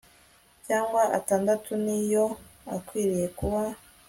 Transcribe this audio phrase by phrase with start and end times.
[0.67, 2.25] cyangwa atandatu ni yo
[2.75, 3.61] akwiriye kuba